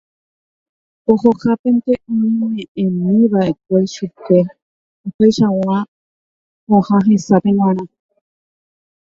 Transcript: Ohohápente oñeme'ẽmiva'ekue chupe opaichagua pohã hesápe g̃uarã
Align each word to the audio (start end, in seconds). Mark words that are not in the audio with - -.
Ohohápente 1.11 1.91
oñeme'ẽmiva'ekue 2.09 3.77
chupe 3.93 4.37
opaichagua 5.05 5.77
pohã 6.65 6.97
hesápe 7.07 7.49
g̃uarã 7.57 7.85